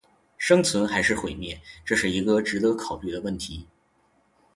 [0.35, 3.67] 生存还是毁灭，这是一个值得考虑的问题